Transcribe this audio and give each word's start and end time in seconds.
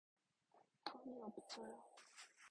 돈이 0.83 1.21
없어요. 1.21 1.83